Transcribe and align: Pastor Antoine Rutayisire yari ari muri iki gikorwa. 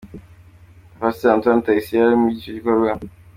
Pastor 0.99 1.29
Antoine 1.33 1.57
Rutayisire 1.59 1.97
yari 1.99 2.09
ari 2.09 2.17
muri 2.21 2.33
iki 2.37 2.55
gikorwa. 2.57 2.91